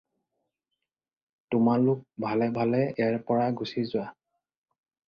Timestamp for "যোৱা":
3.95-4.13